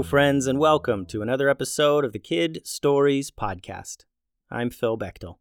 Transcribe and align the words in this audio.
Hello, 0.00 0.08
friends, 0.08 0.46
and 0.46 0.58
welcome 0.58 1.04
to 1.04 1.20
another 1.20 1.50
episode 1.50 2.06
of 2.06 2.14
the 2.14 2.18
Kid 2.18 2.62
Stories 2.64 3.30
Podcast. 3.30 4.06
I'm 4.50 4.70
Phil 4.70 4.96
Bechtel. 4.96 5.36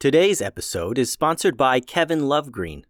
Today's 0.00 0.42
episode 0.42 0.98
is 0.98 1.12
sponsored 1.12 1.56
by 1.56 1.78
Kevin 1.78 2.22
Lovegreen. 2.22 2.82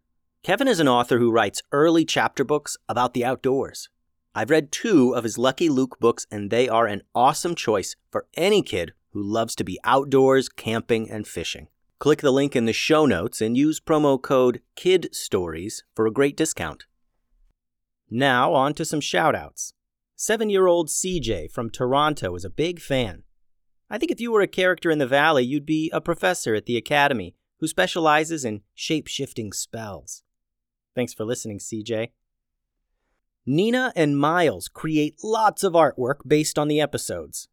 Kevin 0.42 0.66
is 0.66 0.80
an 0.80 0.88
author 0.88 1.19
who 1.19 1.30
writes 1.30 1.62
early 1.73 2.06
chapter 2.06 2.42
books 2.42 2.79
about 2.88 3.12
the 3.12 3.23
outdoors. 3.23 3.91
I've 4.34 4.48
read 4.48 4.73
two 4.73 5.14
of 5.14 5.24
his 5.24 5.37
Lucky 5.37 5.69
Luke 5.69 5.98
books, 6.00 6.27
and 6.30 6.50
they 6.50 6.70
are 6.70 6.86
an 6.86 7.02
awesome 7.14 7.54
choice 7.54 7.95
for 8.11 8.25
any 8.32 8.62
kid 8.62 8.95
who 9.11 9.23
loves 9.23 9.57
to 9.57 9.64
be 9.64 9.79
outdoors, 9.84 10.48
camping, 10.48 11.11
and 11.11 11.29
fishing. 11.29 11.68
Click 11.98 12.23
the 12.23 12.32
link 12.32 12.57
in 12.57 12.65
the 12.65 12.73
show 12.73 13.04
notes 13.04 13.43
and 13.43 13.59
use 13.59 13.79
promo 13.79 14.20
code 14.20 14.62
KIDSTORIES 14.74 15.82
for 15.95 16.07
a 16.07 16.10
great 16.10 16.34
discount. 16.34 16.87
Now, 18.09 18.54
on 18.54 18.73
to 18.73 18.87
some 18.87 19.01
shoutouts. 19.01 19.74
Seven 20.19 20.48
year 20.48 20.66
old 20.66 20.88
CJ 20.88 21.51
from 21.52 21.69
Toronto 21.69 22.34
is 22.34 22.45
a 22.45 22.51
big 22.51 22.80
fan. 22.80 23.24
I 23.91 23.98
think 23.98 24.11
if 24.11 24.19
you 24.19 24.33
were 24.33 24.41
a 24.41 24.47
character 24.47 24.91
in 24.91 24.97
the 24.97 25.07
Valley, 25.07 25.45
you'd 25.45 25.66
be 25.66 25.91
a 25.93 26.01
professor 26.01 26.55
at 26.55 26.65
the 26.65 26.79
Academy 26.79 27.37
who 27.61 27.69
specializes 27.69 28.43
in 28.43 28.62
shape 28.74 29.09
shifting 29.09 29.52
spells. 29.52 30.23
Thanks 30.95 31.12
for 31.12 31.27
listening, 31.27 31.59
CJ. 31.59 32.12
Nina 33.45 33.93
and 33.95 34.19
Miles 34.19 34.69
create 34.69 35.16
lots 35.23 35.62
of 35.62 35.74
artwork 35.74 36.21
based 36.27 36.59
on 36.59 36.69
the 36.69 36.80
episodes. 36.80 37.48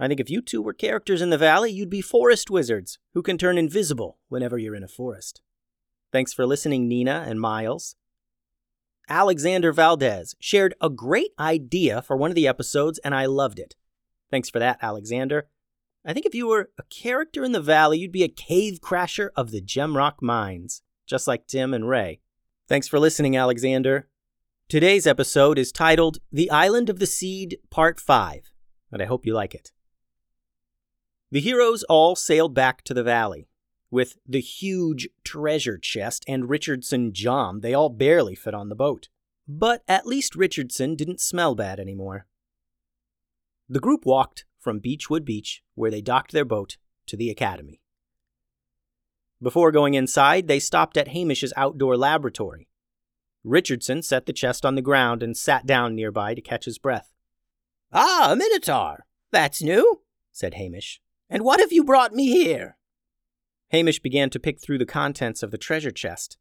I 0.00 0.08
think 0.08 0.18
if 0.18 0.28
you 0.28 0.42
two 0.42 0.60
were 0.60 0.72
characters 0.72 1.22
in 1.22 1.30
the 1.30 1.38
Valley, 1.38 1.70
you'd 1.70 1.88
be 1.88 2.00
forest 2.00 2.50
wizards 2.50 2.98
who 3.14 3.22
can 3.22 3.38
turn 3.38 3.58
invisible 3.58 4.18
whenever 4.28 4.58
you're 4.58 4.74
in 4.74 4.82
a 4.82 4.88
forest. 4.88 5.40
Thanks 6.10 6.32
for 6.32 6.44
listening, 6.44 6.88
Nina 6.88 7.24
and 7.28 7.40
Miles. 7.40 7.94
Alexander 9.08 9.72
Valdez 9.72 10.34
shared 10.38 10.74
a 10.80 10.90
great 10.90 11.32
idea 11.38 12.02
for 12.02 12.16
one 12.16 12.30
of 12.30 12.34
the 12.34 12.48
episodes, 12.48 12.98
and 12.98 13.14
I 13.14 13.26
loved 13.26 13.58
it. 13.58 13.74
Thanks 14.30 14.50
for 14.50 14.58
that, 14.58 14.78
Alexander. 14.82 15.48
I 16.04 16.12
think 16.12 16.26
if 16.26 16.34
you 16.34 16.46
were 16.46 16.70
a 16.78 16.82
character 16.84 17.44
in 17.44 17.52
the 17.52 17.60
valley, 17.60 17.98
you'd 17.98 18.12
be 18.12 18.22
a 18.22 18.28
cave 18.28 18.80
crasher 18.80 19.30
of 19.36 19.50
the 19.50 19.62
Gemrock 19.62 20.22
Mines, 20.22 20.82
just 21.06 21.26
like 21.26 21.46
Tim 21.46 21.74
and 21.74 21.88
Ray. 21.88 22.20
Thanks 22.68 22.88
for 22.88 22.98
listening, 22.98 23.36
Alexander. 23.36 24.08
Today's 24.68 25.06
episode 25.06 25.58
is 25.58 25.72
titled 25.72 26.18
The 26.30 26.50
Island 26.50 26.90
of 26.90 26.98
the 26.98 27.06
Seed, 27.06 27.58
Part 27.70 27.98
5, 27.98 28.52
and 28.92 29.00
I 29.00 29.06
hope 29.06 29.24
you 29.24 29.32
like 29.32 29.54
it. 29.54 29.72
The 31.30 31.40
heroes 31.40 31.82
all 31.84 32.16
sailed 32.16 32.54
back 32.54 32.84
to 32.84 32.94
the 32.94 33.02
valley. 33.02 33.48
With 33.90 34.18
the 34.26 34.40
huge 34.40 35.08
treasure 35.24 35.78
chest 35.78 36.24
and 36.28 36.48
Richardson 36.48 37.12
Jom, 37.12 37.62
they 37.62 37.72
all 37.72 37.88
barely 37.88 38.34
fit 38.34 38.54
on 38.54 38.68
the 38.68 38.74
boat. 38.74 39.08
But 39.46 39.82
at 39.88 40.06
least 40.06 40.36
Richardson 40.36 40.94
didn't 40.94 41.20
smell 41.20 41.54
bad 41.54 41.80
anymore. 41.80 42.26
The 43.68 43.80
group 43.80 44.04
walked 44.04 44.44
from 44.58 44.78
Beechwood 44.78 45.24
Beach, 45.24 45.62
where 45.74 45.90
they 45.90 46.02
docked 46.02 46.32
their 46.32 46.44
boat, 46.44 46.76
to 47.06 47.16
the 47.16 47.30
academy. 47.30 47.80
Before 49.40 49.72
going 49.72 49.94
inside, 49.94 50.48
they 50.48 50.58
stopped 50.58 50.96
at 50.96 51.08
Hamish's 51.08 51.52
outdoor 51.56 51.96
laboratory. 51.96 52.68
Richardson 53.44 54.02
set 54.02 54.26
the 54.26 54.32
chest 54.32 54.66
on 54.66 54.74
the 54.74 54.82
ground 54.82 55.22
and 55.22 55.36
sat 55.36 55.64
down 55.64 55.94
nearby 55.94 56.34
to 56.34 56.40
catch 56.40 56.64
his 56.64 56.78
breath. 56.78 57.12
Ah, 57.92 58.32
a 58.32 58.36
Minotaur! 58.36 59.06
That's 59.30 59.62
new, 59.62 60.02
said 60.32 60.54
Hamish. 60.54 61.00
And 61.30 61.44
what 61.44 61.60
have 61.60 61.72
you 61.72 61.84
brought 61.84 62.12
me 62.12 62.26
here? 62.26 62.77
Hamish 63.70 64.00
began 64.00 64.30
to 64.30 64.40
pick 64.40 64.60
through 64.60 64.78
the 64.78 64.86
contents 64.86 65.42
of 65.42 65.50
the 65.50 65.58
treasure 65.58 65.90
chest. 65.90 66.38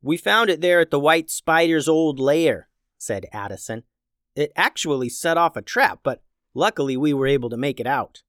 We 0.00 0.16
found 0.16 0.48
it 0.48 0.60
there 0.60 0.80
at 0.80 0.90
the 0.90 1.00
White 1.00 1.28
Spider's 1.28 1.88
old 1.88 2.20
lair, 2.20 2.68
said 2.98 3.26
Addison. 3.32 3.82
It 4.36 4.52
actually 4.54 5.08
set 5.08 5.36
off 5.36 5.56
a 5.56 5.62
trap, 5.62 6.00
but 6.04 6.22
luckily 6.54 6.96
we 6.96 7.12
were 7.12 7.26
able 7.26 7.50
to 7.50 7.56
make 7.56 7.80
it 7.80 7.86
out. 7.86 8.22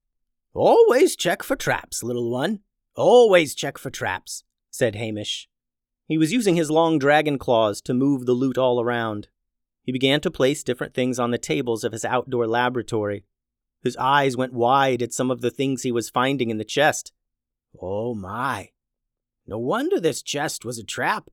Always 0.52 1.14
check 1.14 1.44
for 1.44 1.54
traps, 1.54 2.02
little 2.02 2.28
one. 2.28 2.60
Always 2.96 3.54
check 3.54 3.78
for 3.78 3.90
traps, 3.90 4.42
said 4.70 4.96
Hamish. 4.96 5.48
He 6.08 6.18
was 6.18 6.32
using 6.32 6.56
his 6.56 6.72
long 6.72 6.98
dragon 6.98 7.38
claws 7.38 7.80
to 7.82 7.94
move 7.94 8.26
the 8.26 8.32
loot 8.32 8.58
all 8.58 8.80
around. 8.80 9.28
He 9.84 9.92
began 9.92 10.20
to 10.22 10.30
place 10.30 10.64
different 10.64 10.92
things 10.92 11.20
on 11.20 11.30
the 11.30 11.38
tables 11.38 11.84
of 11.84 11.92
his 11.92 12.04
outdoor 12.04 12.48
laboratory. 12.48 13.24
His 13.84 13.96
eyes 13.96 14.36
went 14.36 14.52
wide 14.52 15.02
at 15.02 15.12
some 15.12 15.30
of 15.30 15.40
the 15.40 15.50
things 15.50 15.82
he 15.82 15.92
was 15.92 16.10
finding 16.10 16.50
in 16.50 16.58
the 16.58 16.64
chest. 16.64 17.12
Oh 17.78 18.14
my. 18.14 18.70
No 19.46 19.58
wonder 19.58 20.00
this 20.00 20.22
chest 20.22 20.64
was 20.64 20.78
a 20.78 20.84
trap. 20.84 21.28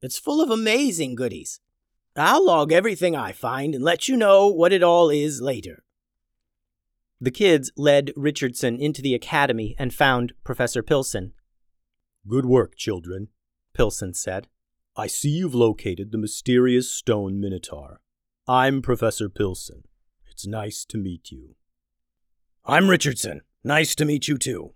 It's 0.00 0.18
full 0.18 0.40
of 0.40 0.50
amazing 0.50 1.14
goodies. 1.14 1.60
I'll 2.16 2.44
log 2.44 2.72
everything 2.72 3.14
I 3.14 3.32
find 3.32 3.74
and 3.74 3.84
let 3.84 4.08
you 4.08 4.16
know 4.16 4.48
what 4.48 4.72
it 4.72 4.82
all 4.82 5.10
is 5.10 5.40
later. 5.40 5.84
The 7.20 7.30
kids 7.30 7.70
led 7.76 8.12
Richardson 8.16 8.80
into 8.80 9.02
the 9.02 9.14
academy 9.14 9.74
and 9.78 9.92
found 9.92 10.32
Professor 10.44 10.82
Pilson. 10.82 11.32
Good 12.26 12.46
work, 12.46 12.76
children, 12.76 13.28
Pilson 13.74 14.14
said. 14.14 14.48
I 14.96 15.06
see 15.06 15.30
you've 15.30 15.54
located 15.54 16.10
the 16.10 16.18
mysterious 16.18 16.90
stone 16.90 17.40
minotaur. 17.40 18.00
I'm 18.46 18.82
Professor 18.82 19.28
Pilson. 19.28 19.82
It's 20.30 20.46
nice 20.46 20.84
to 20.86 20.98
meet 20.98 21.30
you. 21.30 21.56
I'm 22.64 22.88
Richardson. 22.88 23.42
Nice 23.62 23.94
to 23.96 24.04
meet 24.04 24.28
you 24.28 24.38
too. 24.38 24.74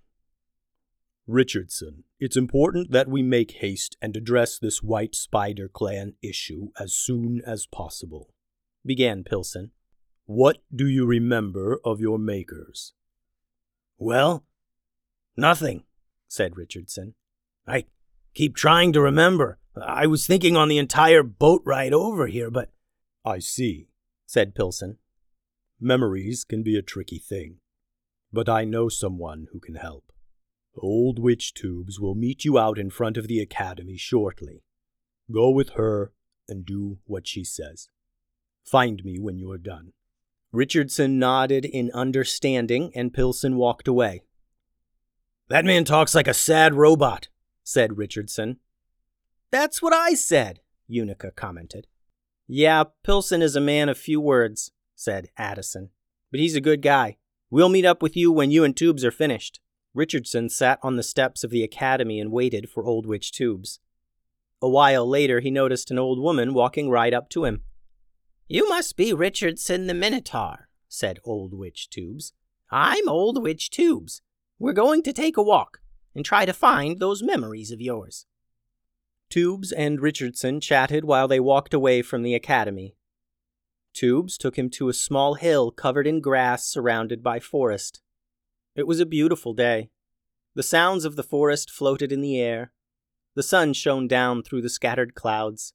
Richardson, 1.26 2.02
it's 2.18 2.36
important 2.36 2.90
that 2.90 3.08
we 3.08 3.22
make 3.22 3.52
haste 3.52 3.96
and 4.02 4.16
address 4.16 4.58
this 4.58 4.82
White 4.82 5.14
Spider 5.14 5.68
Clan 5.68 6.14
issue 6.20 6.70
as 6.78 6.94
soon 6.94 7.40
as 7.46 7.66
possible, 7.66 8.34
began 8.84 9.22
Pilson. 9.22 9.70
What 10.26 10.58
do 10.74 10.88
you 10.88 11.06
remember 11.06 11.78
of 11.84 12.00
your 12.00 12.18
makers? 12.18 12.94
Well, 13.98 14.44
nothing, 15.36 15.84
said 16.26 16.56
Richardson. 16.56 17.14
I 17.68 17.84
keep 18.34 18.56
trying 18.56 18.92
to 18.92 19.00
remember. 19.00 19.58
I 19.80 20.08
was 20.08 20.26
thinking 20.26 20.56
on 20.56 20.68
the 20.68 20.78
entire 20.78 21.22
boat 21.22 21.62
ride 21.64 21.92
over 21.92 22.26
here, 22.26 22.50
but. 22.50 22.70
I 23.24 23.38
see, 23.38 23.88
said 24.26 24.56
Pilson. 24.56 24.98
Memories 25.80 26.42
can 26.42 26.64
be 26.64 26.76
a 26.76 26.82
tricky 26.82 27.18
thing, 27.20 27.58
but 28.32 28.48
I 28.48 28.64
know 28.64 28.88
someone 28.88 29.46
who 29.52 29.60
can 29.60 29.76
help. 29.76 30.12
Old 30.76 31.18
Witch 31.18 31.54
Tubes 31.54 32.00
will 32.00 32.14
meet 32.14 32.44
you 32.44 32.58
out 32.58 32.78
in 32.78 32.90
front 32.90 33.16
of 33.16 33.28
the 33.28 33.40
academy 33.40 33.96
shortly. 33.96 34.62
Go 35.30 35.50
with 35.50 35.70
her 35.70 36.12
and 36.48 36.64
do 36.64 36.98
what 37.04 37.26
she 37.26 37.44
says. 37.44 37.88
Find 38.64 39.04
me 39.04 39.18
when 39.18 39.38
you 39.38 39.50
are 39.50 39.58
done. 39.58 39.92
Richardson 40.52 41.18
nodded 41.18 41.64
in 41.64 41.90
understanding, 41.92 42.92
and 42.94 43.14
Pilson 43.14 43.56
walked 43.56 43.88
away. 43.88 44.22
That 45.48 45.64
man 45.64 45.84
talks 45.84 46.14
like 46.14 46.28
a 46.28 46.34
sad 46.34 46.74
robot, 46.74 47.28
said 47.64 47.96
Richardson. 47.96 48.58
That's 49.50 49.82
what 49.82 49.92
I 49.92 50.14
said, 50.14 50.60
Unica 50.86 51.30
commented. 51.30 51.86
Yeah, 52.46 52.84
Pilson 53.02 53.42
is 53.42 53.56
a 53.56 53.60
man 53.60 53.88
of 53.88 53.98
few 53.98 54.20
words, 54.20 54.72
said 54.94 55.28
Addison. 55.36 55.90
But 56.30 56.40
he's 56.40 56.56
a 56.56 56.60
good 56.60 56.82
guy. 56.82 57.16
We'll 57.50 57.68
meet 57.68 57.84
up 57.84 58.02
with 58.02 58.16
you 58.16 58.32
when 58.32 58.50
you 58.50 58.64
and 58.64 58.76
Tubes 58.76 59.04
are 59.04 59.10
finished. 59.10 59.60
Richardson 59.94 60.48
sat 60.48 60.78
on 60.82 60.97
the 60.97 61.03
steps 61.03 61.44
of 61.44 61.50
the 61.50 61.62
academy 61.62 62.19
and 62.19 62.32
waited 62.32 62.70
for 62.70 62.84
Old 62.84 63.06
Witch 63.06 63.30
Tubes. 63.32 63.80
A 64.60 64.69
while 64.69 65.06
later, 65.08 65.41
he 65.41 65.50
noticed 65.50 65.91
an 65.91 65.98
old 65.98 66.19
woman 66.19 66.54
walking 66.54 66.88
right 66.88 67.12
up 67.12 67.28
to 67.30 67.44
him. 67.44 67.62
You 68.48 68.69
must 68.69 68.97
be 68.97 69.12
Richardson 69.12 69.86
the 69.86 69.94
Minotaur, 69.94 70.69
said 70.88 71.19
Old 71.25 71.54
Witch 71.54 71.91
Tubes. 71.91 72.32
I'm 72.70 73.08
Old 73.08 73.42
Witch 73.42 73.70
Tubes. 73.70 74.22
We're 74.58 74.72
going 74.72 75.02
to 75.04 75.12
take 75.12 75.36
a 75.36 75.42
walk 75.42 75.81
and 76.14 76.25
try 76.25 76.44
to 76.44 76.52
find 76.52 77.00
those 77.00 77.22
memories 77.22 77.70
of 77.70 77.81
yours. 77.81 78.26
Tubes 79.31 79.72
and 79.72 80.00
Richardson 80.00 80.61
chatted 80.61 81.06
while 81.06 81.26
they 81.26 81.40
walked 81.40 81.72
away 81.72 82.02
from 82.02 82.22
the 82.22 82.34
academy. 82.34 82.94
Tubes 83.94 84.37
took 84.37 84.56
him 84.56 84.69
to 84.70 84.90
a 84.90 84.94
small 84.94 85.34
hill 85.34 85.70
covered 85.70 86.06
in 86.06 86.20
grass 86.20 86.66
surrounded 86.66 87.22
by 87.22 87.40
forest. 87.40 88.01
It 88.74 88.86
was 88.86 89.00
a 89.00 89.06
beautiful 89.06 89.52
day. 89.52 89.90
The 90.54 90.62
sounds 90.62 91.04
of 91.04 91.16
the 91.16 91.22
forest 91.22 91.70
floated 91.70 92.12
in 92.12 92.20
the 92.20 92.40
air. 92.40 92.72
The 93.34 93.42
sun 93.42 93.72
shone 93.72 94.08
down 94.08 94.42
through 94.42 94.62
the 94.62 94.70
scattered 94.70 95.14
clouds. 95.14 95.74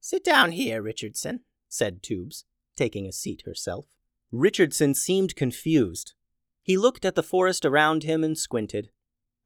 Sit 0.00 0.24
down 0.24 0.52
here, 0.52 0.82
Richardson, 0.82 1.40
said 1.68 2.02
Tubes, 2.02 2.44
taking 2.76 3.06
a 3.06 3.12
seat 3.12 3.42
herself. 3.44 3.86
Richardson 4.32 4.94
seemed 4.94 5.36
confused. 5.36 6.14
He 6.62 6.76
looked 6.76 7.04
at 7.04 7.14
the 7.14 7.22
forest 7.22 7.64
around 7.64 8.02
him 8.02 8.24
and 8.24 8.36
squinted. 8.36 8.90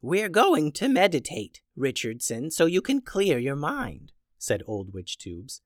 We're 0.00 0.28
going 0.28 0.72
to 0.72 0.88
meditate, 0.88 1.60
Richardson, 1.74 2.50
so 2.50 2.66
you 2.66 2.80
can 2.80 3.00
clear 3.00 3.38
your 3.38 3.56
mind, 3.56 4.12
said 4.38 4.62
Old 4.66 4.92
Witch 4.94 5.18
Tubes. 5.18 5.60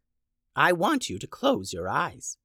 I 0.57 0.73
want 0.73 1.09
you 1.09 1.19
to 1.19 1.27
close 1.27 1.73
your 1.73 1.89
eyes. 1.89 2.37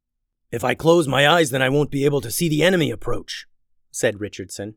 If 0.52 0.64
I 0.64 0.76
close 0.76 1.08
my 1.08 1.28
eyes, 1.28 1.50
then 1.50 1.62
I 1.62 1.70
won't 1.70 1.92
be 1.92 2.06
able 2.06 2.22
to 2.22 2.32
see 2.32 2.50
the 2.50 2.64
enemy 2.64 2.92
approach, 2.92 3.48
said 3.96 4.20
Richardson. 4.20 4.76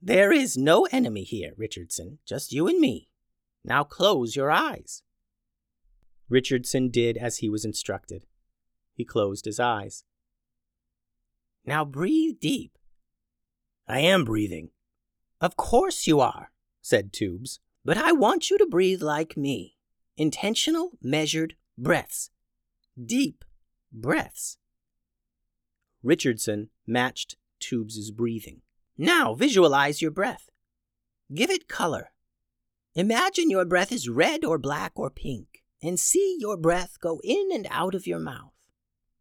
There 0.00 0.32
is 0.32 0.56
no 0.56 0.86
enemy 0.90 1.24
here, 1.24 1.52
Richardson, 1.58 2.20
just 2.24 2.54
you 2.54 2.66
and 2.68 2.80
me. 2.80 3.10
Now 3.62 3.84
close 3.84 4.34
your 4.34 4.50
eyes. 4.50 5.02
Richardson 6.30 6.88
did 6.88 7.18
as 7.18 7.38
he 7.38 7.50
was 7.50 7.66
instructed. 7.66 8.24
He 8.94 9.04
closed 9.04 9.44
his 9.44 9.60
eyes. 9.60 10.04
Now 11.66 11.84
breathe 11.84 12.40
deep. 12.40 12.78
I 13.86 14.00
am 14.00 14.24
breathing. 14.24 14.70
Of 15.42 15.58
course 15.58 16.06
you 16.06 16.20
are, 16.20 16.50
said 16.80 17.12
Tubes. 17.12 17.60
but 17.84 17.98
I 17.98 18.12
want 18.12 18.48
you 18.48 18.56
to 18.56 18.64
breathe 18.64 19.02
like 19.02 19.36
me. 19.36 19.76
Intentional, 20.16 20.92
measured 21.02 21.56
breaths. 21.76 22.30
Deep 22.98 23.44
breaths. 23.92 24.56
Richardson 26.02 26.70
matched 26.86 27.36
Tubes's 27.60 28.10
breathing. 28.10 28.62
Now 28.98 29.34
visualize 29.34 30.02
your 30.02 30.10
breath. 30.10 30.48
Give 31.34 31.50
it 31.50 31.68
color. 31.68 32.10
Imagine 32.94 33.50
your 33.50 33.64
breath 33.64 33.92
is 33.92 34.08
red 34.08 34.44
or 34.44 34.58
black 34.58 34.92
or 34.96 35.10
pink, 35.10 35.62
and 35.82 35.98
see 35.98 36.36
your 36.40 36.56
breath 36.56 36.98
go 37.00 37.20
in 37.22 37.50
and 37.52 37.68
out 37.70 37.94
of 37.94 38.06
your 38.06 38.18
mouth. 38.18 38.52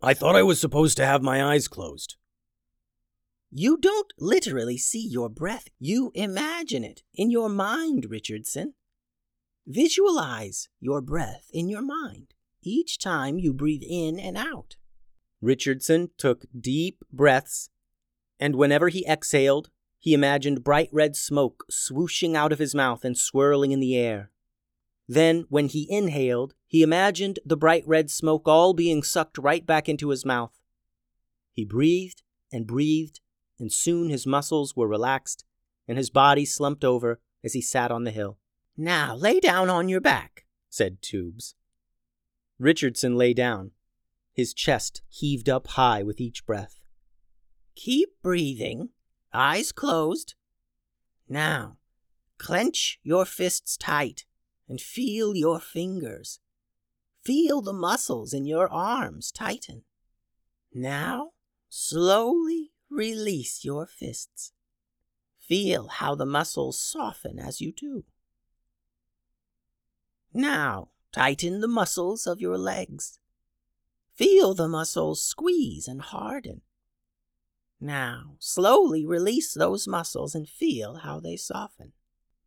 I 0.02 0.14
thought 0.14 0.36
I 0.36 0.44
was 0.44 0.60
supposed 0.60 0.98
to 0.98 1.06
have 1.06 1.22
my 1.22 1.44
eyes 1.44 1.68
closed. 1.68 2.16
You 3.52 3.78
don't 3.78 4.12
literally 4.18 4.78
see 4.78 5.06
your 5.06 5.30
breath, 5.30 5.68
you 5.80 6.12
imagine 6.16 6.84
it 6.84 7.04
in 7.14 7.32
your 7.32 7.50
mind, 7.50 8.06
Richardson. 8.10 8.74
Visualize 9.68 10.70
your 10.80 11.02
breath 11.02 11.46
in 11.52 11.70
your 11.70 11.82
mind 11.82 12.34
each 12.62 13.00
time 13.00 13.40
you 13.40 13.54
breathe 13.54 13.84
in 13.88 14.20
and 14.20 14.38
out. 14.38 14.76
Richardson 15.42 16.10
took 16.18 16.46
deep 16.60 17.04
breaths, 17.12 17.70
and 18.40 18.56
whenever 18.56 18.90
he 18.90 19.06
exhaled, 19.08 19.70
he 20.00 20.14
imagined 20.14 20.64
bright 20.64 20.90
red 20.92 21.16
smoke 21.16 21.66
swooshing 21.70 22.36
out 22.36 22.52
of 22.52 22.60
his 22.60 22.74
mouth 22.74 23.04
and 23.04 23.18
swirling 23.18 23.72
in 23.72 23.80
the 23.80 23.98
air. 23.98 24.32
Then, 25.08 25.46
when 25.50 25.68
he 25.68 25.88
inhaled, 25.90 26.54
he 26.68 26.84
imagined 26.84 27.40
the 27.46 27.58
bright 27.58 27.84
red 27.86 28.10
smoke 28.10 28.48
all 28.48 28.74
being 28.74 29.04
sucked 29.04 29.38
right 29.38 29.66
back 29.66 29.90
into 29.90 30.10
his 30.10 30.26
mouth. 30.26 30.60
He 31.52 31.66
breathed 31.66 32.22
and 32.52 32.68
breathed, 32.68 33.20
and 33.60 33.74
soon 33.74 34.10
his 34.10 34.26
muscles 34.26 34.76
were 34.76 34.88
relaxed 34.88 35.44
and 35.90 35.98
his 35.98 36.12
body 36.12 36.46
slumped 36.46 36.86
over 36.86 37.20
as 37.44 37.54
he 37.54 37.62
sat 37.62 37.92
on 37.92 38.04
the 38.04 38.12
hill. 38.12 38.38
Now 38.78 39.16
lay 39.16 39.40
down 39.40 39.70
on 39.70 39.90
your 39.90 40.00
back. 40.00 40.46
said 40.70 41.02
Tubes. 41.02 41.56
Richardson 42.60 43.18
lay 43.18 43.34
down. 43.34 43.72
His 44.32 44.54
chest 44.54 45.02
heaved 45.10 45.50
up 45.50 45.66
high 45.70 46.04
with 46.04 46.22
each 46.22 46.46
breath. 46.46 46.79
Keep 47.80 48.22
breathing, 48.22 48.90
eyes 49.32 49.72
closed. 49.72 50.36
Now, 51.30 51.78
clench 52.38 53.00
your 53.04 53.24
fists 53.24 53.78
tight 53.78 54.26
and 54.68 54.82
feel 54.82 55.34
your 55.34 55.62
fingers. 55.62 56.42
Feel 57.24 57.62
the 57.62 57.72
muscles 57.72 58.34
in 58.34 58.44
your 58.44 58.70
arms 58.70 59.32
tighten. 59.32 59.84
Now, 60.74 61.30
slowly 61.70 62.74
release 62.90 63.64
your 63.64 63.88
fists. 63.88 64.52
Feel 65.40 65.88
how 65.88 66.16
the 66.16 66.26
muscles 66.26 66.84
soften 66.84 67.40
as 67.40 67.62
you 67.62 67.72
do. 67.72 68.04
Now, 70.34 70.90
tighten 71.14 71.62
the 71.62 71.70
muscles 71.70 72.28
of 72.28 72.42
your 72.42 72.58
legs. 72.58 73.20
Feel 74.16 74.54
the 74.54 74.68
muscles 74.68 75.24
squeeze 75.24 75.88
and 75.88 76.02
harden. 76.02 76.60
Now, 77.82 78.36
slowly 78.40 79.06
release 79.06 79.54
those 79.54 79.88
muscles 79.88 80.36
and 80.36 80.48
feel 80.48 80.96
how 80.96 81.20
they 81.20 81.38
soften. 81.38 81.94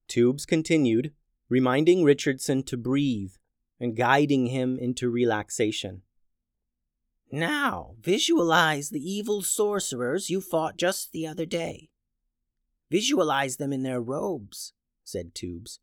Tubes 0.06 0.44
continued, 0.44 1.12
reminding 1.48 2.04
Richardson 2.04 2.62
to 2.64 2.76
breathe 2.76 3.32
and 3.80 3.96
guiding 3.96 4.46
him 4.46 4.78
into 4.78 5.08
relaxation. 5.08 6.02
Now, 7.30 7.94
visualize 8.00 8.90
the 8.90 9.00
evil 9.00 9.40
sorcerers 9.40 10.28
you 10.28 10.42
fought 10.42 10.76
just 10.76 11.12
the 11.12 11.26
other 11.26 11.46
day. 11.46 11.88
Visualize 12.90 13.56
them 13.56 13.72
in 13.72 13.82
their 13.82 14.02
robes, 14.02 14.74
said 15.02 15.34
Tubes. 15.34 15.80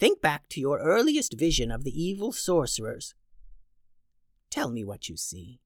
Think 0.00 0.20
back 0.20 0.48
to 0.48 0.60
your 0.60 0.80
earliest 0.80 1.38
vision 1.38 1.70
of 1.70 1.84
the 1.84 1.92
evil 1.92 2.32
sorcerers. 2.32 3.14
Tell 4.50 4.68
me 4.68 4.84
what 4.84 5.08
you 5.08 5.16
see. 5.16 5.60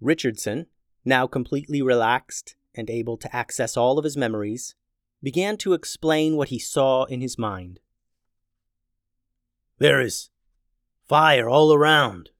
Richardson, 0.00 0.66
now 1.04 1.26
completely 1.26 1.82
relaxed 1.82 2.56
and 2.74 2.88
able 2.88 3.16
to 3.16 3.34
access 3.34 3.76
all 3.76 3.98
of 3.98 4.04
his 4.04 4.16
memories, 4.16 4.74
began 5.22 5.56
to 5.58 5.72
explain 5.72 6.36
what 6.36 6.48
he 6.48 6.58
saw 6.58 7.04
in 7.04 7.20
his 7.20 7.38
mind. 7.38 7.80
There 9.78 10.00
is 10.00 10.30
fire 11.08 11.48
all 11.48 11.72
around. 11.72 12.30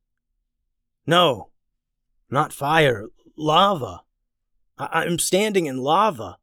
No, 1.07 1.51
not 2.31 2.53
fire, 2.53 3.09
lava. 3.37 4.03
I- 4.79 5.05
I'm 5.05 5.19
standing 5.19 5.67
in 5.67 5.79
lava, 5.79 6.39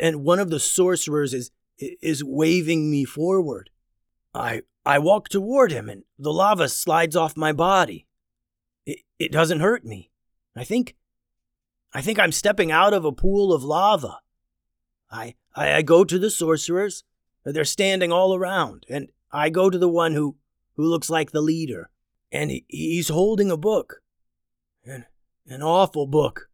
and 0.00 0.24
one 0.24 0.38
of 0.38 0.50
the 0.50 0.60
sorcerers 0.60 1.32
is 1.34 1.50
is 1.78 2.24
waving 2.24 2.90
me 2.90 3.04
forward. 3.04 3.70
I 4.34 4.62
I 4.84 4.98
walk 4.98 5.28
toward 5.28 5.70
him, 5.70 5.88
and 5.88 6.04
the 6.18 6.32
lava 6.32 6.68
slides 6.68 7.14
off 7.14 7.36
my 7.36 7.52
body. 7.52 8.06
It 8.84 9.00
it 9.18 9.32
doesn't 9.32 9.60
hurt 9.60 9.84
me. 9.84 10.10
I 10.56 10.64
think 10.64 10.96
I 11.92 12.00
think 12.00 12.18
I'm 12.18 12.32
stepping 12.32 12.70
out 12.70 12.92
of 12.92 13.04
a 13.04 13.12
pool 13.12 13.52
of 13.52 13.64
lava. 13.64 14.18
I 15.10 15.34
I, 15.54 15.74
I 15.74 15.82
go 15.82 16.04
to 16.04 16.18
the 16.18 16.30
sorcerers. 16.30 17.04
They're 17.44 17.64
standing 17.64 18.12
all 18.12 18.34
around, 18.34 18.84
and 18.90 19.08
I 19.32 19.48
go 19.48 19.70
to 19.70 19.78
the 19.78 19.88
one 19.88 20.14
who 20.14 20.36
who 20.76 20.84
looks 20.84 21.10
like 21.10 21.30
the 21.30 21.40
leader, 21.40 21.90
and 22.30 22.50
he, 22.50 22.64
he's 22.68 23.08
holding 23.08 23.50
a 23.50 23.56
book, 23.56 24.02
an 24.84 25.06
an 25.46 25.62
awful 25.62 26.06
book. 26.06 26.50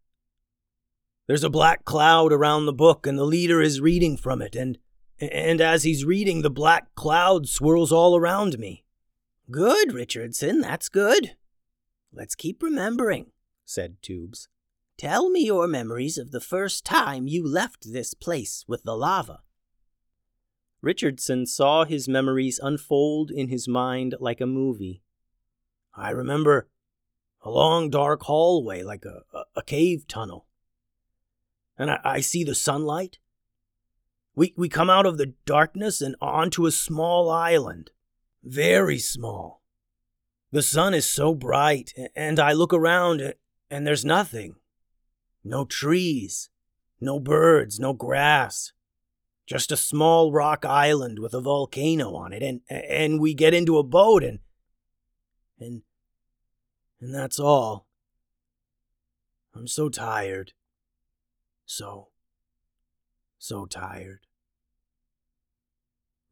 There's 1.27 1.45
a 1.45 1.51
black 1.51 1.85
cloud 1.85 2.33
around 2.33 2.67
the 2.67 2.73
book, 2.73 3.07
and 3.07 3.19
the 3.19 3.25
leader 3.25 3.61
is 3.61 3.81
reading 3.81 4.17
from 4.17 4.41
it, 4.41 4.55
and 4.55 4.79
and 5.19 5.61
as 5.61 5.83
he's 5.85 6.05
reading, 6.05 6.43
the 6.43 6.51
black 6.51 6.95
cloud 6.95 7.49
swirls 7.49 7.93
all 7.93 8.17
around 8.17 8.59
me. 8.59 8.85
Good, 9.51 9.93
Richardson, 9.93 10.61
that's 10.61 10.89
good. 10.89 11.37
Let's 12.13 12.35
keep 12.35 12.63
remembering, 12.63 13.33
said 13.65 13.97
Tubes. 14.01 14.49
Tell 14.97 15.29
me 15.29 15.45
your 15.45 15.67
memories 15.67 16.19
of 16.19 16.31
the 16.31 16.41
first 16.41 16.85
time 16.85 17.27
you 17.27 17.47
left 17.47 17.93
this 17.93 18.15
place 18.15 18.65
with 18.69 18.85
the 18.85 18.97
lava. 18.97 19.41
Richardson 20.81 21.47
saw 21.47 21.85
his 21.85 22.09
memories 22.09 22.61
unfold 22.63 23.31
in 23.31 23.49
his 23.49 23.67
mind 23.67 24.15
like 24.21 24.41
a 24.41 24.47
movie. 24.47 25.03
I 25.97 26.11
remember 26.11 26.69
a 27.43 27.51
long 27.51 27.91
dark 27.91 28.23
hallway 28.23 28.83
like 28.83 29.05
a, 29.05 29.23
a, 29.37 29.45
a 29.57 29.63
cave 29.63 30.07
tunnel. 30.07 30.47
And 31.77 31.91
I, 31.91 32.01
I 32.05 32.21
see 32.21 32.45
the 32.45 32.55
sunlight. 32.55 33.19
We, 34.35 34.55
we 34.57 34.69
come 34.69 34.91
out 34.91 35.07
of 35.07 35.19
the 35.19 35.35
darkness 35.45 36.01
and 36.01 36.17
onto 36.21 36.67
a 36.67 36.73
small 36.73 37.31
island. 37.31 37.91
Very 38.43 38.99
small. 38.99 39.63
The 40.53 40.63
sun 40.63 40.95
is 40.95 41.07
so 41.07 41.35
bright, 41.35 41.93
and 42.15 42.39
I 42.39 42.53
look 42.53 42.73
around 42.73 43.35
and 43.71 43.87
there's 43.87 44.05
nothing. 44.05 44.57
No 45.45 45.67
trees, 45.67 46.49
no 47.01 47.21
birds, 47.21 47.79
no 47.79 47.93
grass. 47.93 48.73
Just 49.47 49.71
a 49.71 49.77
small 49.77 50.33
rock 50.33 50.65
island 50.65 51.19
with 51.19 51.35
a 51.35 51.41
volcano 51.41 52.15
on 52.15 52.33
it, 52.33 52.43
and 52.43 52.63
and 52.71 53.21
we 53.21 53.35
get 53.35 53.53
into 53.53 53.77
a 53.77 53.83
boat 53.83 54.25
and 54.25 54.39
and 55.61 55.83
and 56.99 57.15
that's 57.15 57.39
all. 57.39 57.87
I'm 59.55 59.69
so 59.69 59.91
tired. 59.91 60.55
So 61.67 62.09
so 63.39 63.67
tired. 63.67 64.21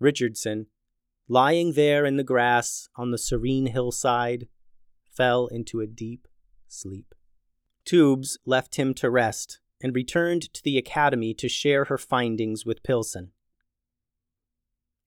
Richardson, 0.00 0.66
lying 1.28 1.75
there 1.75 2.07
in 2.07 2.16
the 2.16 2.25
grass 2.25 2.88
on 2.97 3.11
the 3.11 3.19
serene 3.19 3.66
hillside, 3.66 4.49
fell 5.11 5.47
into 5.49 5.81
a 5.81 5.87
deep 5.87 6.26
sleep. 6.66 7.14
Tubes 7.85 8.39
left 8.45 8.77
him 8.77 8.95
to 8.95 9.11
rest 9.11 9.61
and 9.83 9.95
returned 9.95 10.53
to 10.55 10.62
the 10.62 10.79
academy 10.79 11.35
to 11.35 11.49
share 11.49 11.85
her 11.87 11.99
findings 11.99 12.65
with 12.65 12.83
Pilson. 12.83 13.33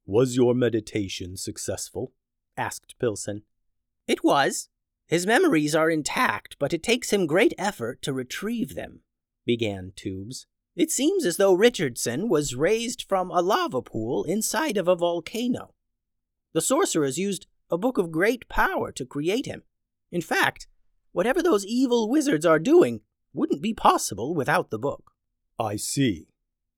Was 0.05 0.35
your 0.35 0.53
meditation 0.53 1.37
successful? 1.37 2.13
asked 2.57 2.97
Pilson. 2.99 3.43
It 4.07 4.23
was. 4.23 4.69
His 5.07 5.25
memories 5.25 5.75
are 5.75 5.89
intact, 5.89 6.57
but 6.59 6.73
it 6.73 6.83
takes 6.83 7.11
him 7.11 7.27
great 7.27 7.53
effort 7.57 8.01
to 8.03 8.13
retrieve 8.13 8.75
them, 8.75 9.01
began 9.45 9.93
Tubes. 9.95 10.47
It 10.75 10.91
seems 10.91 11.25
as 11.25 11.37
though 11.37 11.53
Richardson 11.53 12.27
was 12.27 12.55
raised 12.55 13.03
from 13.07 13.31
a 13.31 13.41
lava 13.41 13.81
pool 13.81 14.23
inside 14.23 14.77
of 14.77 14.87
a 14.87 14.95
volcano. 14.95 15.73
The 16.53 16.61
sorcerers 16.61 17.17
used 17.17 17.47
a 17.69 17.77
book 17.77 17.97
of 17.97 18.11
great 18.11 18.47
power 18.49 18.91
to 18.91 19.05
create 19.05 19.45
him. 19.45 19.63
In 20.11 20.21
fact, 20.21 20.67
whatever 21.15 21.41
those 21.41 21.65
evil 21.65 22.09
wizards 22.09 22.45
are 22.45 22.59
doing 22.59 22.99
wouldn't 23.33 23.61
be 23.61 23.73
possible 23.73 24.35
without 24.35 24.69
the 24.69 24.77
book. 24.77 25.13
I 25.57 25.77
see. 25.77 26.27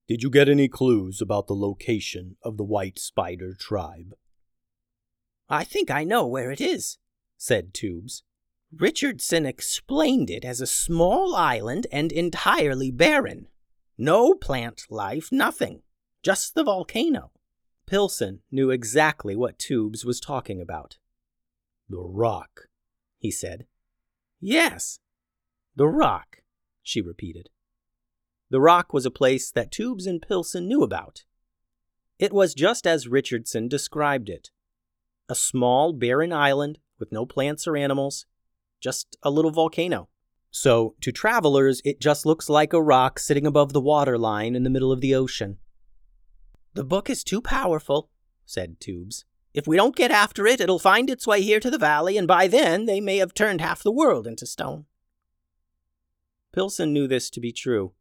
Did 0.06 0.22
you 0.22 0.30
get 0.30 0.48
any 0.48 0.68
clues 0.68 1.20
about 1.20 1.48
the 1.48 1.56
location 1.56 2.36
of 2.44 2.56
the 2.56 2.62
White 2.62 3.00
Spider 3.00 3.56
tribe? 3.58 4.14
I 5.48 5.64
think 5.64 5.90
I 5.90 6.04
know 6.04 6.24
where 6.24 6.52
it 6.52 6.60
is, 6.60 6.98
said 7.36 7.74
Tubes. 7.74 8.22
Richardson 8.72 9.44
explained 9.44 10.30
it 10.30 10.44
as 10.44 10.60
a 10.60 10.68
small 10.68 11.34
island 11.34 11.88
and 11.90 12.12
entirely 12.12 12.92
barren. 12.92 13.48
No 13.98 14.34
plant 14.34 14.84
life, 14.88 15.32
nothing. 15.32 15.82
Just 16.22 16.54
the 16.54 16.62
volcano. 16.62 17.32
Pilson 17.88 18.42
knew 18.52 18.70
exactly 18.70 19.34
what 19.34 19.58
Tubes 19.58 20.04
was 20.04 20.20
talking 20.20 20.60
about. 20.60 20.98
The 21.88 21.98
rock, 21.98 22.68
he 23.18 23.32
said. 23.32 23.66
Yes, 24.40 25.00
the 25.74 25.86
rock, 25.86 26.38
she 26.82 27.00
repeated. 27.00 27.50
The 28.50 28.60
rock 28.60 28.92
was 28.92 29.04
a 29.04 29.10
place 29.10 29.50
that 29.50 29.70
Tubes 29.70 30.06
and 30.06 30.22
Pilson 30.22 30.66
knew 30.66 30.82
about. 30.82 31.24
It 32.18 32.32
was 32.32 32.54
just 32.54 32.86
as 32.86 33.08
Richardson 33.08 33.68
described 33.68 34.28
it 34.28 34.50
a 35.28 35.34
small, 35.34 35.92
barren 35.92 36.32
island 36.32 36.78
with 36.98 37.12
no 37.12 37.26
plants 37.26 37.66
or 37.66 37.76
animals, 37.76 38.24
just 38.80 39.16
a 39.22 39.30
little 39.30 39.50
volcano. 39.50 40.08
So, 40.50 40.94
to 41.02 41.12
travelers, 41.12 41.82
it 41.84 42.00
just 42.00 42.24
looks 42.24 42.48
like 42.48 42.72
a 42.72 42.82
rock 42.82 43.18
sitting 43.18 43.46
above 43.46 43.74
the 43.74 43.80
water 43.80 44.16
line 44.16 44.56
in 44.56 44.62
the 44.62 44.70
middle 44.70 44.90
of 44.90 45.02
the 45.02 45.14
ocean. 45.14 45.58
The 46.72 46.84
book 46.84 47.10
is 47.10 47.22
too 47.22 47.42
powerful, 47.42 48.08
said 48.46 48.80
Tubes. 48.80 49.26
If 49.54 49.66
we 49.66 49.76
don't 49.76 49.96
get 49.96 50.10
after 50.10 50.46
it, 50.46 50.60
it'll 50.60 50.78
find 50.78 51.08
its 51.08 51.26
way 51.26 51.42
here 51.42 51.60
to 51.60 51.70
the 51.70 51.78
valley, 51.78 52.16
and 52.16 52.28
by 52.28 52.46
then 52.46 52.86
they 52.86 53.00
may 53.00 53.16
have 53.16 53.34
turned 53.34 53.60
half 53.60 53.82
the 53.82 53.92
world 53.92 54.26
into 54.26 54.46
stone. 54.46 54.86
Pilson 56.52 56.92
knew 56.92 57.06
this 57.06 57.30
to 57.30 57.40
be 57.40 57.52
true. 57.52 57.92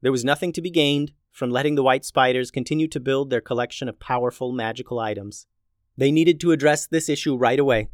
There 0.00 0.12
was 0.12 0.24
nothing 0.24 0.52
to 0.52 0.62
be 0.62 0.70
gained 0.70 1.12
from 1.30 1.50
letting 1.50 1.74
the 1.74 1.82
white 1.82 2.04
spiders 2.04 2.50
continue 2.50 2.88
to 2.88 3.00
build 3.00 3.30
their 3.30 3.40
collection 3.40 3.88
of 3.88 3.98
powerful 3.98 4.52
magical 4.52 4.98
items. 4.98 5.46
They 5.96 6.10
needed 6.10 6.40
to 6.40 6.52
address 6.52 6.86
this 6.86 7.08
issue 7.08 7.36
right 7.36 7.58
away. 7.58 7.88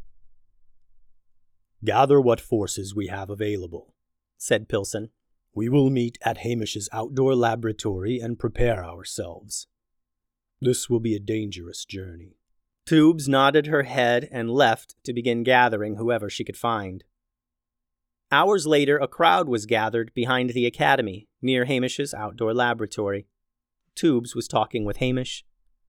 Gather 1.84 2.20
what 2.20 2.40
forces 2.40 2.94
we 2.94 3.06
have 3.06 3.30
available, 3.30 3.94
said 4.36 4.68
Pilson. 4.68 5.10
We 5.54 5.68
will 5.68 5.90
meet 5.90 6.18
at 6.24 6.38
Hamish's 6.38 6.88
outdoor 6.92 7.34
laboratory 7.34 8.18
and 8.18 8.38
prepare 8.38 8.84
ourselves. 8.84 9.68
This 10.60 10.90
will 10.90 11.00
be 11.00 11.14
a 11.14 11.20
dangerous 11.20 11.84
journey. 11.84 12.37
Tubes 12.88 13.28
nodded 13.28 13.66
her 13.66 13.82
head 13.82 14.30
and 14.32 14.50
left 14.50 14.94
to 15.04 15.12
begin 15.12 15.42
gathering 15.42 15.96
whoever 15.96 16.30
she 16.30 16.42
could 16.42 16.56
find. 16.56 17.04
Hours 18.32 18.66
later, 18.66 18.96
a 18.96 19.06
crowd 19.06 19.46
was 19.46 19.66
gathered 19.66 20.10
behind 20.14 20.48
the 20.48 20.64
academy 20.64 21.28
near 21.42 21.66
Hamish's 21.66 22.14
outdoor 22.14 22.54
laboratory. 22.54 23.26
Tubes 23.94 24.34
was 24.34 24.48
talking 24.48 24.86
with 24.86 24.96
Hamish. 24.96 25.44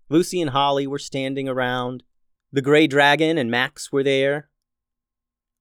Lucy 0.10 0.41
and 0.41 0.50
Holly 0.50 0.88
were 0.88 1.00
standing 1.00 1.48
around. 1.48 2.03
The 2.51 2.62
Grey 2.62 2.86
Dragon 2.86 3.38
and 3.38 3.50
Max 3.50 3.94
were 3.94 4.03
there. 4.03 4.50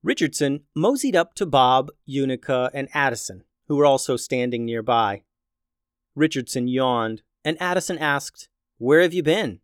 Richardson 0.02 0.64
moseyed 0.74 1.14
up 1.14 1.34
to 1.34 1.46
Bob, 1.46 1.92
Unica, 2.04 2.68
and 2.74 2.88
Addison, 2.92 3.44
who 3.68 3.76
were 3.76 3.86
also 3.86 4.16
standing 4.16 4.64
nearby. 4.64 5.22
Richardson 6.16 6.66
yawned, 6.66 7.22
and 7.44 7.56
Addison 7.62 7.98
asked, 7.98 8.48
Where 8.78 9.02
have 9.02 9.14
you 9.14 9.22
been? 9.22 9.60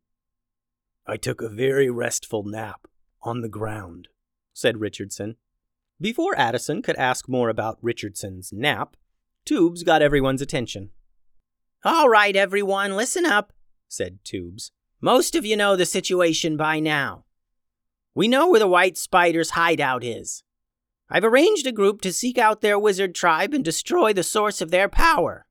I 1.06 1.16
took 1.18 1.42
a 1.42 1.48
very 1.48 1.90
restful 1.90 2.44
nap 2.44 2.86
on 3.22 3.42
the 3.42 3.48
ground, 3.48 4.08
said 4.52 4.80
Richardson. 4.80 5.36
Before 6.00 6.36
Addison 6.38 6.82
could 6.82 6.96
ask 6.96 7.28
more 7.28 7.48
about 7.48 7.78
Richardson's 7.82 8.52
nap, 8.52 8.96
Tubes 9.44 9.82
got 9.82 10.02
everyone's 10.02 10.40
attention. 10.40 10.90
All 11.84 12.08
right, 12.08 12.34
everyone, 12.34 12.96
listen 12.96 13.26
up, 13.26 13.52
said 13.88 14.18
Tubes. 14.24 14.72
Most 15.00 15.34
of 15.34 15.44
you 15.44 15.56
know 15.56 15.76
the 15.76 15.84
situation 15.84 16.56
by 16.56 16.80
now. 16.80 17.26
We 18.14 18.26
know 18.26 18.48
where 18.48 18.60
the 18.60 18.66
White 18.66 18.96
Spider's 18.96 19.50
hideout 19.50 20.02
is. 20.02 20.42
I've 21.10 21.24
arranged 21.24 21.66
a 21.66 21.72
group 21.72 22.00
to 22.00 22.12
seek 22.12 22.38
out 22.38 22.62
their 22.62 22.78
wizard 22.78 23.14
tribe 23.14 23.52
and 23.52 23.62
destroy 23.62 24.14
the 24.14 24.22
source 24.22 24.62
of 24.62 24.70
their 24.70 24.88
power. 24.88 25.46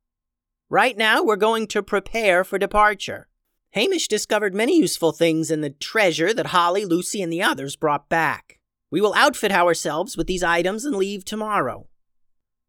Right 0.69 0.97
now, 0.97 1.23
we're 1.23 1.35
going 1.35 1.67
to 1.67 1.83
prepare 1.83 2.43
for 2.43 2.57
departure. 2.57 3.27
Hamish 3.73 4.07
discovered 4.07 4.53
many 4.53 4.77
useful 4.77 5.11
things 5.11 5.49
in 5.49 5.61
the 5.61 5.71
treasure 5.71 6.31
that 6.31 6.47
Holly, 6.47 6.85
Lucy, 6.85 7.23
and 7.23 7.33
the 7.33 7.41
others 7.41 7.75
brought 7.75 8.07
back. 8.07 8.59
We 8.91 9.01
will 9.01 9.15
outfit 9.15 9.51
ourselves 9.51 10.15
with 10.15 10.27
these 10.27 10.43
items 10.43 10.85
and 10.85 10.95
leave 10.95 11.25
tomorrow. 11.25 11.87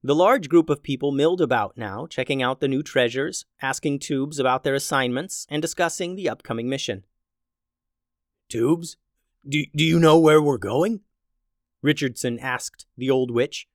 The 0.02 0.14
large 0.14 0.48
group 0.48 0.70
of 0.70 0.82
people 0.82 1.12
milled 1.12 1.42
about 1.42 1.76
now, 1.76 2.06
checking 2.06 2.42
out 2.42 2.60
the 2.60 2.68
new 2.68 2.82
treasures, 2.82 3.44
asking 3.60 3.98
Tubes 3.98 4.38
about 4.38 4.64
their 4.64 4.74
assignments, 4.74 5.46
and 5.50 5.60
discussing 5.60 6.16
the 6.16 6.30
upcoming 6.30 6.70
mission. 6.70 7.04
Tubes, 8.48 8.96
do, 9.46 9.62
do 9.76 9.84
you 9.84 10.00
know 10.00 10.18
where 10.18 10.40
we're 10.40 10.56
going? 10.56 11.00
Richardson 11.82 12.38
asked 12.38 12.86
the 12.96 13.10
old 13.10 13.30
witch. 13.30 13.68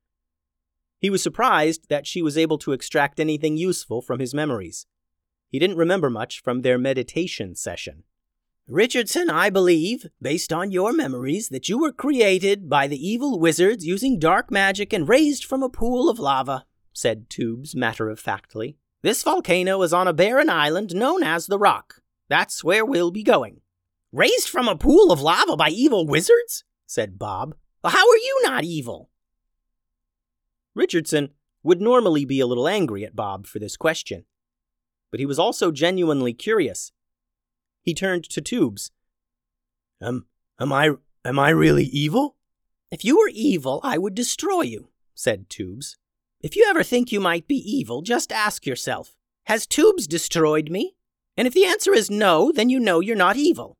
He 1.00 1.12
was 1.12 1.21
surprised 1.21 1.89
that 1.89 2.07
she 2.07 2.24
was 2.24 2.39
able 2.39 2.57
to 2.57 2.71
extract 2.71 3.19
anything 3.19 3.55
useful 3.55 4.01
from 4.01 4.19
his 4.19 4.33
memories. 4.33 4.88
He 5.50 5.60
didn't 5.60 5.77
remember 5.77 6.10
much 6.10 6.41
from 6.41 6.62
their 6.62 6.77
meditation 6.77 7.56
session. 7.56 8.03
Richardson, 8.68 9.32
I 9.32 9.50
believe, 9.50 10.06
based 10.22 10.53
on 10.53 10.72
your 10.72 10.94
memories, 10.94 11.50
that 11.50 11.68
you 11.68 11.79
were 11.79 11.91
created 11.91 12.70
by 12.70 12.88
the 12.88 13.08
evil 13.08 13.39
wizards 13.39 13.84
using 13.84 14.20
dark 14.20 14.51
magic 14.51 14.94
and 14.94 15.10
raised 15.10 15.44
from 15.44 15.63
a 15.63 15.70
pool 15.70 16.08
of 16.08 16.20
lava, 16.20 16.65
said 16.94 17.32
Tubes 17.32 17.75
matter 17.75 18.10
of 18.10 18.20
factly. 18.20 18.77
This 19.01 19.24
volcano 19.24 19.82
is 19.82 19.91
on 19.91 20.08
a 20.08 20.13
barren 20.13 20.50
island 20.50 20.94
known 20.94 21.24
as 21.24 21.48
the 21.48 21.58
Rock. 21.58 22.01
That's 22.27 22.63
where 22.63 22.86
we'll 22.86 23.10
be 23.10 23.24
going. 23.24 23.62
Raised 24.12 24.50
from 24.50 24.68
a 24.68 24.75
pool 24.75 25.12
of 25.12 25.22
lava 25.22 25.58
by 25.58 25.70
evil 25.70 26.06
wizards? 26.06 26.63
said 26.86 27.18
Bob. 27.18 27.56
How 27.84 28.08
are 28.08 28.18
you 28.18 28.41
not 28.44 28.65
evil? 28.65 29.10
Richardson 30.75 31.29
would 31.63 31.82
normally 31.82 32.25
be 32.25 32.39
a 32.39 32.48
little 32.48 32.68
angry 32.68 33.03
at 33.03 33.15
Bob 33.15 33.48
for 33.48 33.58
this 33.58 33.77
question, 33.77 34.25
but 35.12 35.20
he 35.20 35.25
was 35.25 35.39
also 35.39 35.72
genuinely 35.72 36.34
curious 36.34 36.92
he 37.89 37.94
turned 37.94 38.24
to 38.30 38.42
Tubes. 38.42 38.92
Am, 40.01 40.25
am 40.60 40.72
I, 40.72 40.92
am 41.25 41.39
I 41.39 41.50
really 41.50 41.86
evil? 41.86 42.36
If 42.92 43.04
you 43.04 43.18
were 43.18 43.32
evil, 43.34 43.80
I 43.84 43.98
would 43.98 44.16
destroy 44.16 44.62
you, 44.62 44.89
said 45.16 45.50
Tubes. 45.50 45.98
If 46.42 46.56
you 46.56 46.66
ever 46.70 46.84
think 46.84 47.12
you 47.12 47.20
might 47.20 47.48
be 47.48 47.56
evil, 47.56 48.01
just 48.01 48.32
ask 48.32 48.66
yourself, 48.66 49.16
has 49.46 49.66
Tubes 49.66 50.08
destroyed 50.08 50.70
me? 50.70 50.96
And 51.36 51.48
if 51.48 51.54
the 51.54 51.66
answer 51.66 51.94
is 51.94 52.10
no, 52.10 52.51
then 52.51 52.70
you 52.70 52.80
know 52.80 53.00
you're 53.00 53.16
not 53.16 53.38
evil. 53.38 53.75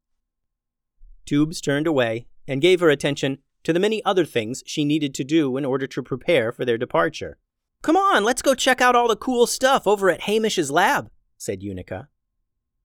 Tubes 1.26 1.62
turned 1.62 1.88
away 1.88 2.28
and 2.48 2.62
gave 2.62 2.80
her 2.80 2.90
attention 2.90 3.40
to 3.64 3.74
the 3.74 3.80
many 3.80 4.04
other 4.06 4.26
things 4.26 4.64
she 4.66 4.86
needed 4.86 5.14
to 5.14 5.24
do 5.24 5.58
in 5.58 5.66
order 5.66 5.86
to 5.86 6.02
prepare 6.02 6.52
for 6.52 6.66
their 6.66 6.78
departure. 6.78 7.38
Come 7.82 7.96
on, 7.96 8.24
let's 8.24 8.42
go 8.42 8.56
check 8.56 8.82
out 8.82 8.96
all 8.96 9.08
the 9.08 9.16
cool 9.16 9.46
stuff 9.46 9.86
over 9.86 10.10
at 10.10 10.22
Hamish's 10.22 10.72
lab, 10.72 11.12
said 11.40 11.64
Unica. 11.64 12.10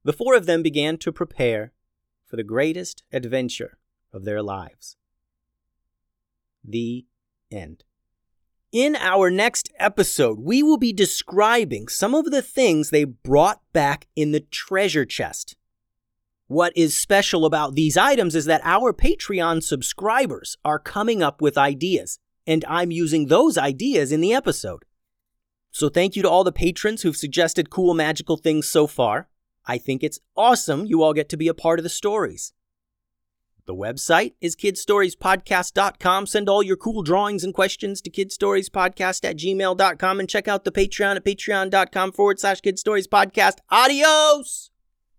The 0.05 0.13
four 0.13 0.35
of 0.35 0.47
them 0.47 0.63
began 0.63 0.97
to 0.99 1.13
prepare 1.13 1.73
for 2.27 2.37
the 2.37 2.45
greatest 2.45 3.03
adventure 3.13 3.79
of 4.13 4.25
their 4.25 4.43
lives. 4.43 4.97
The 6.63 7.05
end. 7.51 7.85
In 8.73 8.97
our 8.97 9.31
next 9.31 9.71
episode, 9.79 10.41
we 10.41 10.63
will 10.63 10.79
be 10.79 10.93
describing 10.93 11.89
some 11.89 12.15
of 12.15 12.31
the 12.31 12.43
things 12.43 12.91
they 12.91 13.05
brought 13.05 13.61
back 13.73 14.07
in 14.17 14.33
the 14.33 14.41
treasure 14.41 15.05
chest. 15.05 15.57
What 16.47 16.73
is 16.77 16.97
special 16.97 17.47
about 17.47 17.75
these 17.75 17.97
items 17.97 18.35
is 18.35 18.45
that 18.47 18.61
our 18.65 18.93
Patreon 18.93 19.63
subscribers 19.63 20.57
are 20.65 20.79
coming 20.79 21.23
up 21.23 21.41
with 21.41 21.57
ideas, 21.57 22.19
and 22.47 22.65
I'm 22.69 22.91
using 22.91 23.27
those 23.27 23.57
ideas 23.57 24.13
in 24.13 24.21
the 24.21 24.35
episode. 24.35 24.85
So 25.75 25.89
thank 25.89 26.15
you 26.15 26.23
to 26.23 26.31
all 26.31 26.45
the 26.45 26.53
patrons 26.53 27.03
who've 27.03 27.17
suggested 27.17 27.69
cool 27.69 27.95
magical 27.95 28.37
things 28.37 28.69
so 28.69 28.87
far. 28.87 29.29
I 29.67 29.77
think 29.77 30.05
it's 30.05 30.21
awesome 30.37 30.87
you 30.87 31.03
all 31.03 31.13
get 31.13 31.29
to 31.31 31.37
be 31.37 31.49
a 31.49 31.55
part 31.55 31.81
of 31.81 31.83
the 31.83 31.89
stories. 31.89 32.53
The 33.67 33.75
website 33.75 34.35
is 34.41 34.55
kidstoriespodcast.com. 34.55 36.27
Send 36.27 36.49
all 36.49 36.63
your 36.63 36.77
cool 36.77 37.03
drawings 37.03 37.43
and 37.43 37.53
questions 37.53 38.01
to 38.03 38.11
kidstoriespodcast 38.11 39.29
at 39.29 39.37
gmail.com 39.37 40.21
and 40.21 40.29
check 40.29 40.47
out 40.47 40.65
the 40.65 40.71
Patreon 40.71 41.17
at 41.17 41.25
patreon.com 41.25 42.13
forward 42.13 42.39
slash 42.39 42.61
kidstoriespodcast. 42.61 43.57
Adios! 43.69 44.71